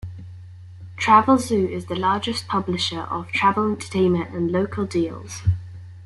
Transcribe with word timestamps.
Travelzoo 0.99 1.69
is 1.69 1.85
the 1.85 1.95
largest 1.95 2.47
publisher 2.47 3.01
of 3.01 3.31
travel, 3.31 3.69
entertainment 3.69 4.31
and 4.35 4.51
local 4.51 4.83
deals. 4.83 5.43